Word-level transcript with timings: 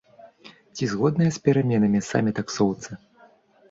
Ці 0.75 0.83
згодныя 0.95 1.35
з 1.37 1.43
пераменамі 1.45 2.05
самі 2.11 2.37
таксоўцы? 2.43 2.91